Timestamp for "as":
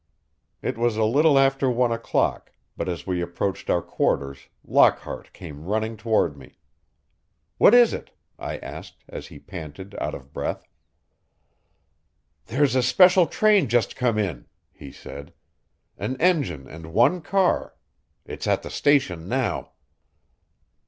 2.89-3.05, 9.07-9.27